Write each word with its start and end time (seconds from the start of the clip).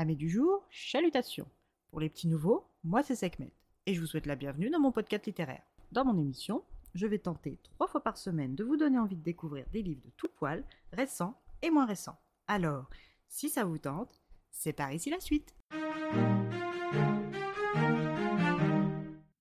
Amis 0.00 0.16
du 0.16 0.30
jour, 0.30 0.66
chalutations. 0.70 1.46
Pour 1.90 2.00
les 2.00 2.08
petits 2.08 2.26
nouveaux, 2.26 2.64
moi 2.84 3.02
c'est 3.02 3.14
Sekhmet 3.14 3.52
et 3.84 3.92
je 3.92 4.00
vous 4.00 4.06
souhaite 4.06 4.24
la 4.24 4.34
bienvenue 4.34 4.70
dans 4.70 4.80
mon 4.80 4.92
podcast 4.92 5.26
littéraire. 5.26 5.60
Dans 5.92 6.06
mon 6.06 6.18
émission, 6.18 6.64
je 6.94 7.06
vais 7.06 7.18
tenter 7.18 7.58
trois 7.62 7.86
fois 7.86 8.02
par 8.02 8.16
semaine 8.16 8.54
de 8.54 8.64
vous 8.64 8.78
donner 8.78 8.98
envie 8.98 9.16
de 9.16 9.22
découvrir 9.22 9.66
des 9.74 9.82
livres 9.82 10.00
de 10.02 10.10
tout 10.16 10.30
poil, 10.38 10.64
récents 10.94 11.38
et 11.60 11.68
moins 11.68 11.84
récents. 11.84 12.18
Alors, 12.48 12.88
si 13.28 13.50
ça 13.50 13.64
vous 13.64 13.76
tente, 13.76 14.22
c'est 14.50 14.72
par 14.72 14.90
ici 14.90 15.10
la 15.10 15.20
suite. 15.20 15.54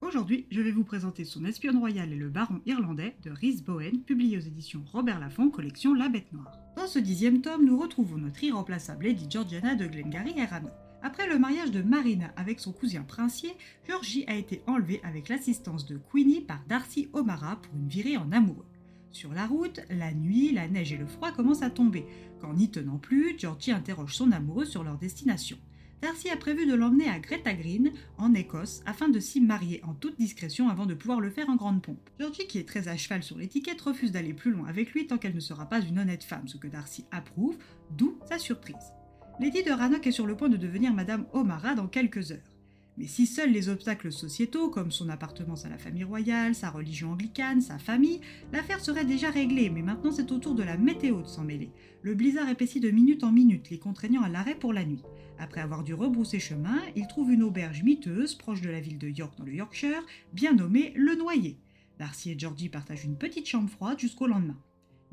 Aujourd'hui, 0.01 0.45
je 0.51 0.59
vais 0.59 0.71
vous 0.71 0.83
présenter 0.83 1.23
Son 1.23 1.45
espionne 1.45 1.77
royale 1.77 2.11
et 2.11 2.17
le 2.17 2.27
baron 2.27 2.59
irlandais 2.65 3.15
de 3.23 3.31
Rhys 3.31 3.61
Bowen, 3.61 4.03
publié 4.03 4.35
aux 4.35 4.41
éditions 4.41 4.83
Robert 4.91 5.21
Laffont, 5.21 5.51
collection 5.51 5.93
La 5.93 6.09
Bête 6.09 6.33
Noire. 6.33 6.57
Dans 6.89 6.93
ce 6.93 6.99
dixième 6.99 7.41
tome, 7.41 7.65
nous 7.65 7.77
retrouvons 7.77 8.17
notre 8.17 8.43
irremplaçable 8.43 9.05
Lady 9.05 9.27
Georgiana 9.29 9.75
de 9.75 9.85
Glengarry 9.85 10.33
et 10.35 10.45
Rano. 10.45 10.69
Après 11.03 11.27
le 11.27 11.37
mariage 11.37 11.69
de 11.69 11.83
Marina 11.83 12.31
avec 12.35 12.59
son 12.59 12.71
cousin 12.71 13.03
princier, 13.03 13.51
Georgie 13.87 14.23
a 14.25 14.33
été 14.33 14.63
enlevée 14.65 14.99
avec 15.03 15.29
l'assistance 15.29 15.85
de 15.85 15.99
Queenie 16.11 16.41
par 16.41 16.63
Darcy 16.67 17.07
O'Mara 17.13 17.57
pour 17.57 17.75
une 17.75 17.87
virée 17.87 18.17
en 18.17 18.31
amoureux. 18.31 18.65
Sur 19.11 19.31
la 19.33 19.45
route, 19.45 19.81
la 19.91 20.15
nuit, 20.15 20.51
la 20.51 20.67
neige 20.67 20.91
et 20.91 20.97
le 20.97 21.05
froid 21.05 21.31
commencent 21.31 21.61
à 21.61 21.69
tomber. 21.69 22.07
Quand 22.41 22.55
n'y 22.55 22.71
tenant 22.71 22.97
plus, 22.97 23.37
Georgie 23.37 23.71
interroge 23.71 24.15
son 24.15 24.31
amoureux 24.31 24.65
sur 24.65 24.83
leur 24.83 24.97
destination. 24.97 25.59
Darcy 26.01 26.29
a 26.29 26.37
prévu 26.37 26.65
de 26.65 26.73
l'emmener 26.73 27.09
à 27.09 27.19
Greta 27.19 27.53
Green, 27.53 27.91
en 28.17 28.33
Écosse, 28.33 28.81
afin 28.85 29.09
de 29.09 29.19
s'y 29.19 29.41
marier 29.41 29.81
en 29.83 29.93
toute 29.93 30.17
discrétion 30.17 30.69
avant 30.69 30.85
de 30.85 30.93
pouvoir 30.93 31.19
le 31.19 31.29
faire 31.29 31.49
en 31.49 31.57
grande 31.57 31.81
pompe. 31.81 32.09
Georgie, 32.19 32.47
qui 32.47 32.57
est 32.57 32.67
très 32.67 32.87
à 32.87 32.95
cheval 32.95 33.21
sur 33.21 33.37
l'étiquette, 33.37 33.81
refuse 33.81 34.13
d'aller 34.13 34.33
plus 34.33 34.51
loin 34.51 34.67
avec 34.67 34.93
lui 34.93 35.07
tant 35.07 35.17
qu'elle 35.17 35.35
ne 35.35 35.41
sera 35.41 35.67
pas 35.67 35.81
une 35.81 35.99
honnête 35.99 36.23
femme, 36.23 36.47
ce 36.47 36.55
que 36.55 36.67
Darcy 36.67 37.03
approuve, 37.11 37.57
d'où 37.91 38.17
sa 38.29 38.39
surprise. 38.39 38.93
Lady 39.41 39.61
de 39.63 39.71
Rannoch 39.71 40.07
est 40.07 40.11
sur 40.11 40.25
le 40.25 40.37
point 40.37 40.49
de 40.49 40.57
devenir 40.57 40.93
Madame 40.93 41.25
O'Mara 41.33 41.75
dans 41.75 41.87
quelques 41.87 42.31
heures. 42.31 42.58
Mais 42.99 43.07
si 43.07 43.25
seuls 43.25 43.53
les 43.53 43.69
obstacles 43.69 44.11
sociétaux, 44.11 44.69
comme 44.69 44.91
son 44.91 45.07
appartenance 45.07 45.63
à 45.63 45.69
la 45.69 45.77
famille 45.77 46.03
royale, 46.03 46.53
sa 46.53 46.69
religion 46.69 47.11
anglicane, 47.13 47.61
sa 47.61 47.79
famille, 47.79 48.19
l'affaire 48.51 48.81
serait 48.81 49.05
déjà 49.05 49.29
réglée, 49.29 49.69
mais 49.69 49.81
maintenant 49.81 50.11
c'est 50.11 50.33
au 50.33 50.37
tour 50.37 50.53
de 50.53 50.63
la 50.63 50.75
météo 50.75 51.21
de 51.21 51.27
s'en 51.27 51.45
mêler. 51.45 51.71
Le 52.01 52.13
blizzard 52.13 52.49
épaissit 52.49 52.81
de 52.81 52.91
minute 52.91 53.23
en 53.23 53.31
minute, 53.31 53.69
les 53.69 53.79
contraignant 53.79 54.21
à 54.21 54.27
l'arrêt 54.27 54.55
pour 54.55 54.73
la 54.73 54.83
nuit. 54.83 55.01
Après 55.37 55.61
avoir 55.61 55.85
dû 55.85 55.93
rebrousser 55.93 56.39
chemin, 56.39 56.77
il 56.97 57.07
trouve 57.07 57.31
une 57.31 57.43
auberge 57.43 57.83
miteuse, 57.83 58.35
proche 58.35 58.59
de 58.59 58.69
la 58.69 58.81
ville 58.81 58.97
de 58.97 59.07
York 59.07 59.33
dans 59.37 59.45
le 59.45 59.53
Yorkshire, 59.53 60.05
bien 60.33 60.51
nommée 60.51 60.91
Le 60.97 61.15
Noyer. 61.15 61.57
Darcy 61.99 62.31
et 62.31 62.39
Georgie 62.39 62.67
partagent 62.67 63.05
une 63.05 63.17
petite 63.17 63.47
chambre 63.47 63.69
froide 63.69 63.97
jusqu'au 63.99 64.27
lendemain. 64.27 64.59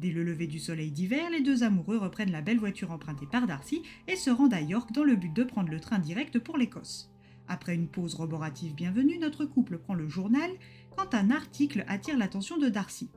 Dès 0.01 0.11
le 0.11 0.25
lever 0.25 0.49
du 0.49 0.59
soleil 0.59 0.91
d'hiver, 0.91 1.31
les 1.31 1.41
deux 1.41 1.63
amoureux 1.63 1.99
reprennent 1.99 2.33
la 2.33 2.43
belle 2.43 2.59
voiture 2.59 2.91
empruntée 2.91 3.29
par 3.31 3.47
Darcy 3.47 3.83
et 4.09 4.17
se 4.17 4.31
rendent 4.31 4.55
à 4.55 4.61
York 4.61 4.91
dans 4.91 5.05
le 5.05 5.15
but 5.15 5.33
de 5.33 5.45
prendre 5.45 5.71
le 5.71 5.79
train 5.79 6.01
direct 6.01 6.41
pour 6.41 6.59
l'Écosse. 6.59 7.13
Après 7.49 7.75
une 7.75 7.89
pause 7.89 8.15
roborative 8.15 8.75
bienvenue, 8.75 9.19
notre 9.19 9.45
couple 9.45 9.79
prend 9.79 9.95
le 9.95 10.09
journal 10.09 10.51
quand 10.97 11.15
un 11.15 11.31
article 11.31 11.85
attire 11.87 12.19
l'attention 12.19 12.59
de 12.59 12.69
Darcy. 12.69 13.11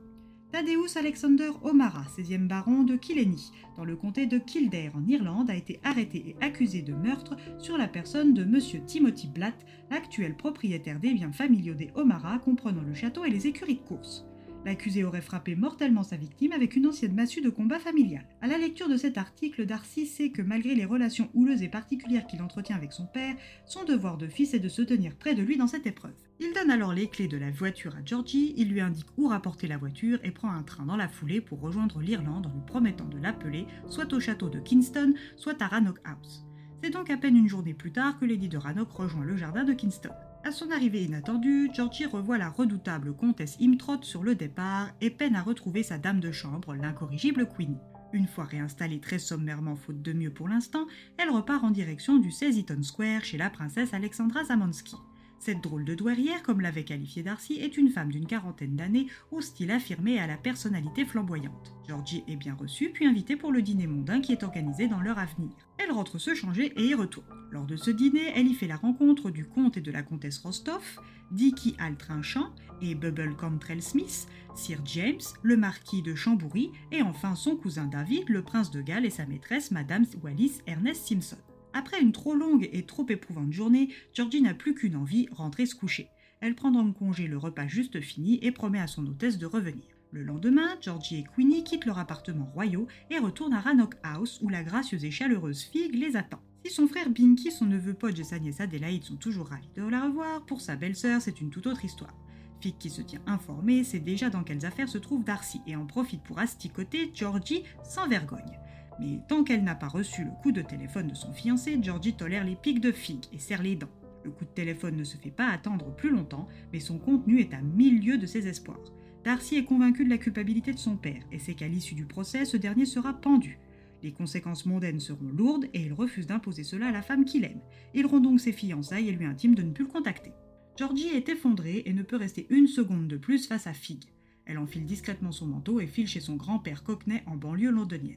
Thaddeus 0.52 0.96
Alexander 0.96 1.50
O'Mara, 1.62 2.04
16e 2.16 2.48
baron 2.48 2.82
de 2.82 2.96
Killenny, 2.96 3.52
dans 3.76 3.84
le 3.84 3.96
comté 3.96 4.26
de 4.26 4.38
Kildare 4.38 4.96
en 4.96 5.06
Irlande, 5.06 5.48
a 5.48 5.54
été 5.54 5.80
arrêté 5.84 6.24
et 6.30 6.44
accusé 6.44 6.82
de 6.82 6.92
meurtre 6.92 7.36
sur 7.58 7.78
la 7.78 7.86
personne 7.86 8.34
de 8.34 8.42
M. 8.42 8.84
Timothy 8.84 9.28
Blatt, 9.28 9.64
l'actuel 9.90 10.36
propriétaire 10.36 10.98
des 10.98 11.14
biens 11.14 11.32
familiaux 11.32 11.74
des 11.74 11.90
O'Mara 11.94 12.38
comprenant 12.40 12.82
le 12.82 12.94
château 12.94 13.24
et 13.24 13.30
les 13.30 13.46
écuries 13.46 13.76
de 13.76 13.80
course. 13.80 14.26
L'accusé 14.66 15.04
aurait 15.04 15.22
frappé 15.22 15.56
mortellement 15.56 16.02
sa 16.02 16.16
victime 16.16 16.52
avec 16.52 16.76
une 16.76 16.86
ancienne 16.86 17.14
massue 17.14 17.40
de 17.40 17.48
combat 17.48 17.78
familial. 17.78 18.26
À 18.42 18.46
la 18.46 18.58
lecture 18.58 18.88
de 18.88 18.98
cet 18.98 19.16
article, 19.16 19.64
Darcy 19.64 20.04
sait 20.04 20.30
que 20.30 20.42
malgré 20.42 20.74
les 20.74 20.84
relations 20.84 21.30
houleuses 21.32 21.62
et 21.62 21.68
particulières 21.68 22.26
qu'il 22.26 22.42
entretient 22.42 22.76
avec 22.76 22.92
son 22.92 23.06
père, 23.06 23.36
son 23.64 23.84
devoir 23.84 24.18
de 24.18 24.26
fils 24.26 24.52
est 24.52 24.58
de 24.58 24.68
se 24.68 24.82
tenir 24.82 25.16
près 25.16 25.34
de 25.34 25.42
lui 25.42 25.56
dans 25.56 25.66
cette 25.66 25.86
épreuve. 25.86 26.14
Il 26.40 26.52
donne 26.52 26.70
alors 26.70 26.92
les 26.92 27.08
clés 27.08 27.28
de 27.28 27.38
la 27.38 27.50
voiture 27.50 27.96
à 27.96 28.04
Georgie, 28.04 28.54
il 28.56 28.68
lui 28.68 28.80
indique 28.80 29.06
où 29.16 29.28
rapporter 29.28 29.66
la 29.66 29.78
voiture 29.78 30.18
et 30.24 30.30
prend 30.30 30.50
un 30.50 30.62
train 30.62 30.84
dans 30.84 30.96
la 30.96 31.08
foulée 31.08 31.40
pour 31.40 31.60
rejoindre 31.60 32.00
l'Irlande 32.00 32.46
en 32.46 32.52
lui 32.52 32.62
promettant 32.66 33.08
de 33.08 33.18
l'appeler 33.18 33.66
soit 33.88 34.12
au 34.12 34.20
château 34.20 34.50
de 34.50 34.60
Kingston, 34.60 35.14
soit 35.36 35.60
à 35.62 35.68
Rannoch 35.68 36.00
House. 36.04 36.44
C'est 36.82 36.90
donc 36.90 37.10
à 37.10 37.16
peine 37.16 37.36
une 37.36 37.48
journée 37.48 37.74
plus 37.74 37.92
tard 37.92 38.18
que 38.18 38.24
Lady 38.24 38.48
de 38.48 38.58
Rannoch 38.58 38.92
rejoint 38.92 39.24
le 39.24 39.36
jardin 39.36 39.64
de 39.64 39.72
Kingston. 39.72 40.10
À 40.42 40.52
son 40.52 40.70
arrivée 40.70 41.04
inattendue, 41.04 41.70
Georgie 41.74 42.06
revoit 42.06 42.38
la 42.38 42.48
redoutable 42.48 43.14
comtesse 43.14 43.58
Imtrot 43.60 44.02
sur 44.02 44.22
le 44.22 44.34
départ 44.34 44.88
et 45.02 45.10
peine 45.10 45.36
à 45.36 45.42
retrouver 45.42 45.82
sa 45.82 45.98
dame 45.98 46.18
de 46.18 46.32
chambre, 46.32 46.74
l'incorrigible 46.74 47.46
Queenie. 47.46 47.76
Une 48.14 48.26
fois 48.26 48.44
réinstallée 48.44 49.00
très 49.00 49.18
sommairement 49.18 49.76
faute 49.76 50.00
de 50.00 50.14
mieux 50.14 50.32
pour 50.32 50.48
l'instant, 50.48 50.86
elle 51.18 51.28
repart 51.28 51.62
en 51.62 51.70
direction 51.70 52.18
du 52.18 52.30
Eaton 52.30 52.82
Square 52.82 53.22
chez 53.22 53.36
la 53.36 53.50
princesse 53.50 53.92
Alexandra 53.92 54.44
Zamonsky. 54.44 54.96
Cette 55.40 55.62
drôle 55.62 55.84
de 55.84 55.94
douairière, 55.94 56.42
comme 56.42 56.60
l'avait 56.60 56.84
qualifiée 56.84 57.22
Darcy, 57.22 57.54
est 57.60 57.76
une 57.76 57.88
femme 57.88 58.10
d'une 58.10 58.26
quarantaine 58.26 58.76
d'années, 58.76 59.06
au 59.30 59.40
style 59.40 59.70
affirmé 59.70 60.14
et 60.14 60.20
à 60.20 60.26
la 60.26 60.36
personnalité 60.36 61.04
flamboyante. 61.04 61.74
Georgie 61.86 62.24
est 62.28 62.36
bien 62.36 62.54
reçue, 62.54 62.90
puis 62.90 63.06
invitée 63.06 63.36
pour 63.36 63.52
le 63.52 63.62
dîner 63.62 63.86
mondain 63.86 64.20
qui 64.20 64.32
est 64.32 64.42
organisé 64.42 64.86
dans 64.86 65.00
leur 65.00 65.18
avenir. 65.18 65.50
Elle 65.82 65.92
rentre 65.92 66.18
se 66.18 66.34
changer 66.34 66.72
et 66.76 66.84
y 66.84 66.94
retourne. 66.94 67.26
Lors 67.50 67.64
de 67.64 67.76
ce 67.76 67.90
dîner, 67.90 68.32
elle 68.34 68.46
y 68.46 68.54
fait 68.54 68.66
la 68.66 68.76
rencontre 68.76 69.30
du 69.30 69.46
comte 69.46 69.78
et 69.78 69.80
de 69.80 69.90
la 69.90 70.02
comtesse 70.02 70.38
Rostov, 70.38 70.82
Dicky 71.30 71.74
Altrinchamp 71.78 72.54
et 72.82 72.94
Bubble 72.94 73.34
Cantrell 73.34 73.82
Smith, 73.82 74.28
Sir 74.54 74.80
James, 74.84 75.20
le 75.42 75.56
marquis 75.56 76.02
de 76.02 76.14
Chamboury 76.14 76.70
et 76.92 77.00
enfin 77.00 77.34
son 77.34 77.56
cousin 77.56 77.86
David, 77.86 78.28
le 78.28 78.42
prince 78.42 78.70
de 78.70 78.82
Galles 78.82 79.06
et 79.06 79.10
sa 79.10 79.24
maîtresse, 79.24 79.70
Madame 79.70 80.04
Wallis 80.22 80.60
Ernest 80.66 81.06
Simpson. 81.06 81.38
Après 81.72 82.00
une 82.00 82.12
trop 82.12 82.34
longue 82.34 82.68
et 82.72 82.84
trop 82.84 83.06
éprouvante 83.08 83.52
journée, 83.52 83.88
Georgie 84.12 84.42
n'a 84.42 84.54
plus 84.54 84.74
qu'une 84.74 84.96
envie, 84.96 85.28
rentrer 85.30 85.64
se 85.64 85.74
coucher. 85.74 86.08
Elle 86.40 86.54
prend 86.54 86.72
donc 86.72 86.98
congé 86.98 87.26
le 87.26 87.38
repas 87.38 87.68
juste 87.68 88.00
fini 88.00 88.38
et 88.42 88.52
promet 88.52 88.80
à 88.80 88.86
son 88.86 89.06
hôtesse 89.06 89.38
de 89.38 89.46
revenir. 89.46 89.89
Le 90.12 90.24
lendemain, 90.24 90.76
Georgie 90.80 91.20
et 91.20 91.24
Queenie 91.24 91.62
quittent 91.62 91.84
leur 91.84 92.00
appartement 92.00 92.50
royaux 92.52 92.88
et 93.10 93.18
retournent 93.20 93.52
à 93.52 93.60
Rannoch 93.60 93.94
House 94.02 94.40
où 94.42 94.48
la 94.48 94.64
gracieuse 94.64 95.04
et 95.04 95.12
chaleureuse 95.12 95.62
Fig 95.62 95.94
les 95.94 96.16
attend. 96.16 96.40
Si 96.64 96.72
son 96.72 96.88
frère 96.88 97.10
Binky, 97.10 97.52
son 97.52 97.66
neveu 97.66 97.94
Podge 97.94 98.18
et 98.18 98.24
sa 98.24 98.40
nièce 98.40 98.60
Adélaïde 98.60 99.04
sont 99.04 99.14
toujours 99.14 99.46
ravis 99.46 99.70
de 99.76 99.84
la 99.84 100.02
revoir, 100.02 100.44
pour 100.46 100.60
sa 100.60 100.74
belle-sœur, 100.74 101.20
c'est 101.22 101.40
une 101.40 101.50
toute 101.50 101.68
autre 101.68 101.84
histoire. 101.84 102.12
Fig 102.60 102.76
qui 102.76 102.90
se 102.90 103.02
tient 103.02 103.22
informée 103.26 103.84
sait 103.84 104.00
déjà 104.00 104.30
dans 104.30 104.42
quelles 104.42 104.66
affaires 104.66 104.88
se 104.88 104.98
trouve 104.98 105.22
Darcy 105.22 105.60
et 105.68 105.76
en 105.76 105.86
profite 105.86 106.24
pour 106.24 106.40
asticoter 106.40 107.12
Georgie 107.14 107.62
sans 107.84 108.08
vergogne. 108.08 108.58
Mais 108.98 109.20
tant 109.28 109.44
qu'elle 109.44 109.62
n'a 109.62 109.76
pas 109.76 109.86
reçu 109.86 110.24
le 110.24 110.32
coup 110.42 110.50
de 110.50 110.60
téléphone 110.60 111.06
de 111.06 111.14
son 111.14 111.32
fiancé, 111.32 111.78
Georgie 111.80 112.14
tolère 112.14 112.42
les 112.42 112.56
pics 112.56 112.80
de 112.80 112.90
Fig 112.90 113.26
et 113.32 113.38
serre 113.38 113.62
les 113.62 113.76
dents. 113.76 113.88
Le 114.24 114.32
coup 114.32 114.44
de 114.44 114.50
téléphone 114.50 114.96
ne 114.96 115.04
se 115.04 115.16
fait 115.16 115.30
pas 115.30 115.48
attendre 115.48 115.94
plus 115.94 116.10
longtemps, 116.10 116.48
mais 116.72 116.80
son 116.80 116.98
contenu 116.98 117.38
est 117.38 117.54
à 117.54 117.62
mille 117.62 118.04
lieues 118.04 118.18
de 118.18 118.26
ses 118.26 118.48
espoirs. 118.48 118.92
Darcy 119.24 119.56
est 119.56 119.64
convaincu 119.64 120.04
de 120.04 120.10
la 120.10 120.18
culpabilité 120.18 120.72
de 120.72 120.78
son 120.78 120.96
père 120.96 121.22
et 121.30 121.38
sait 121.38 121.54
qu'à 121.54 121.68
l'issue 121.68 121.94
du 121.94 122.06
procès, 122.06 122.46
ce 122.46 122.56
dernier 122.56 122.86
sera 122.86 123.12
pendu. 123.12 123.58
Les 124.02 124.12
conséquences 124.12 124.64
mondaines 124.64 125.00
seront 125.00 125.30
lourdes 125.30 125.66
et 125.74 125.82
il 125.82 125.92
refuse 125.92 126.26
d'imposer 126.26 126.64
cela 126.64 126.88
à 126.88 126.92
la 126.92 127.02
femme 127.02 127.26
qu'il 127.26 127.44
aime. 127.44 127.60
Il 127.92 128.06
rend 128.06 128.20
donc 128.20 128.40
ses 128.40 128.52
fiançailles 128.52 129.10
et 129.10 129.12
lui 129.12 129.26
intime 129.26 129.54
de 129.54 129.62
ne 129.62 129.72
plus 129.72 129.84
le 129.84 129.90
contacter. 129.90 130.32
Georgie 130.78 131.08
est 131.08 131.28
effondrée 131.28 131.82
et 131.84 131.92
ne 131.92 132.02
peut 132.02 132.16
rester 132.16 132.46
une 132.48 132.66
seconde 132.66 133.08
de 133.08 133.18
plus 133.18 133.46
face 133.46 133.66
à 133.66 133.74
Fig. 133.74 134.04
Elle 134.46 134.56
enfile 134.56 134.86
discrètement 134.86 135.32
son 135.32 135.46
manteau 135.46 135.80
et 135.80 135.86
file 135.86 136.08
chez 136.08 136.20
son 136.20 136.36
grand-père 136.36 136.82
Cockney 136.82 137.22
en 137.26 137.36
banlieue 137.36 137.70
londonienne. 137.70 138.16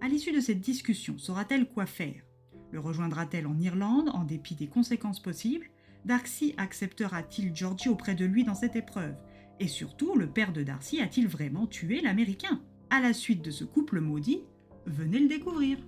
À 0.00 0.06
l'issue 0.06 0.32
de 0.32 0.40
cette 0.40 0.60
discussion, 0.60 1.18
saura-t-elle 1.18 1.68
quoi 1.68 1.86
faire? 1.86 2.22
Le 2.70 2.78
rejoindra-t-elle 2.78 3.48
en 3.48 3.58
Irlande 3.58 4.10
en 4.14 4.22
dépit 4.22 4.54
des 4.54 4.68
conséquences 4.68 5.20
possibles? 5.20 5.66
Darcy 6.04 6.54
acceptera-t-il 6.58 7.56
Georgie 7.56 7.88
auprès 7.88 8.14
de 8.14 8.24
lui 8.24 8.44
dans 8.44 8.54
cette 8.54 8.76
épreuve? 8.76 9.16
Et 9.60 9.68
surtout, 9.68 10.16
le 10.16 10.28
père 10.28 10.52
de 10.52 10.62
Darcy 10.62 11.00
a-t-il 11.00 11.28
vraiment 11.28 11.66
tué 11.66 12.00
l'Américain? 12.00 12.62
À 12.90 13.00
la 13.00 13.12
suite 13.12 13.42
de 13.42 13.50
ce 13.50 13.64
couple 13.64 14.00
maudit, 14.00 14.42
venez 14.84 15.18
le 15.18 15.28
découvrir. 15.28 15.78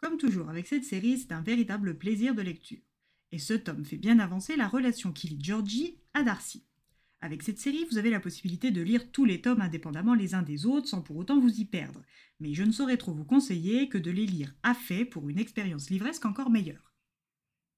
Comme 0.00 0.18
toujours 0.18 0.50
avec 0.50 0.66
cette 0.66 0.84
série, 0.84 1.18
c'est 1.18 1.32
un 1.32 1.40
véritable 1.40 1.96
plaisir 1.96 2.34
de 2.34 2.42
lecture. 2.42 2.82
Et 3.32 3.38
ce 3.38 3.54
tome 3.54 3.84
fait 3.84 3.96
bien 3.96 4.18
avancer 4.18 4.56
la 4.56 4.68
relation 4.68 5.12
qui 5.12 5.28
lie 5.28 5.42
Georgie 5.42 5.98
à 6.14 6.22
Darcy. 6.22 6.64
Avec 7.26 7.42
cette 7.42 7.58
série, 7.58 7.84
vous 7.90 7.98
avez 7.98 8.10
la 8.10 8.20
possibilité 8.20 8.70
de 8.70 8.80
lire 8.80 9.10
tous 9.10 9.24
les 9.24 9.40
tomes 9.40 9.60
indépendamment 9.60 10.14
les 10.14 10.36
uns 10.36 10.42
des 10.42 10.64
autres 10.64 10.86
sans 10.86 11.02
pour 11.02 11.16
autant 11.16 11.40
vous 11.40 11.58
y 11.58 11.64
perdre. 11.64 12.00
Mais 12.38 12.54
je 12.54 12.62
ne 12.62 12.70
saurais 12.70 12.98
trop 12.98 13.12
vous 13.12 13.24
conseiller 13.24 13.88
que 13.88 13.98
de 13.98 14.12
les 14.12 14.26
lire 14.26 14.54
à 14.62 14.74
fait 14.74 15.04
pour 15.04 15.28
une 15.28 15.40
expérience 15.40 15.90
livresque 15.90 16.24
encore 16.24 16.50
meilleure. 16.50 16.94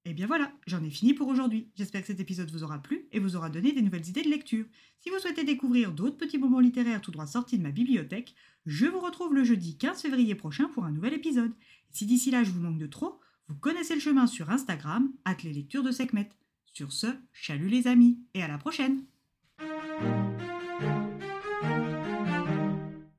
Et 0.05 0.13
bien 0.13 0.27
voilà, 0.27 0.53
j'en 0.67 0.85
ai 0.85 0.91
fini 0.91 1.15
pour 1.15 1.29
aujourd'hui. 1.29 1.71
J'espère 1.77 2.03
que 2.03 2.09
cet 2.09 2.21
épisode 2.21 2.51
vous 2.51 2.63
aura 2.63 2.83
plu 2.83 3.09
et 3.11 3.21
vous 3.21 3.37
aura 3.37 3.49
donné 3.49 3.73
des 3.73 3.81
nouvelles 3.81 4.07
idées 4.07 4.21
de 4.21 4.29
lecture. 4.29 4.67
Si 4.99 5.09
vous 5.09 5.19
souhaitez 5.19 5.45
découvrir 5.45 5.93
d'autres 5.93 6.19
petits 6.19 6.37
moments 6.37 6.61
littéraires 6.61 7.01
tout 7.01 7.11
droit 7.11 7.27
sortis 7.27 7.57
de 7.57 7.63
ma 7.63 7.71
bibliothèque, 7.71 8.35
je 8.67 8.85
vous 8.85 9.01
retrouve 9.01 9.35
le 9.35 9.45
jeudi 9.45 9.79
15 9.79 10.03
février 10.03 10.35
prochain 10.35 10.69
pour 10.75 10.85
un 10.85 10.93
nouvel 10.93 11.15
épisode. 11.15 11.55
si 11.89 12.05
d'ici 12.05 12.31
là 12.31 12.45
je 12.45 12.51
vous 12.51 12.61
manque 12.61 12.79
de 12.79 12.87
trop, 12.87 13.19
vous 13.49 13.57
connaissez 13.57 13.95
le 13.95 14.01
chemin 14.03 14.27
sur 14.27 14.51
Instagram, 14.51 15.11
at 15.25 15.39
les 15.43 15.55
lectures 15.55 15.85
de 15.85 15.91
Sekhmet. 15.91 16.29
Sur 16.67 16.93
ce, 16.93 17.07
chalut 17.33 17.71
les 17.71 17.87
amis, 17.87 18.19
et 18.35 18.43
à 18.43 18.49
la 18.49 18.59
prochaine 18.59 19.07
thank 20.01 20.29
you 20.31 20.38